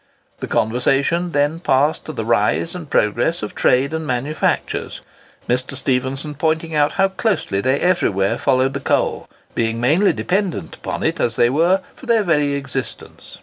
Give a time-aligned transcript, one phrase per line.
[0.39, 5.75] The conversation then passed to the rise and progress of trade and manufactures,—Mr.
[5.75, 11.19] Stephenson pointing out how closely they everywhere followed the coal, being mainly dependent upon it,
[11.19, 13.37] as it were, for their very existence.